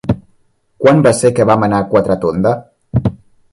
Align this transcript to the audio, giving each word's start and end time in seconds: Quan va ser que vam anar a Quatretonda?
Quan 0.83 1.03
va 1.09 1.11
ser 1.19 1.31
que 1.39 1.47
vam 1.51 1.67
anar 1.69 1.83
a 1.85 1.89
Quatretonda? 1.93 2.57